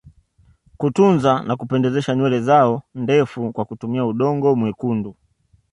[0.79, 5.15] Kutunza na kupendezesha nywele zao ndefu kwa kutumia udongo mwekundu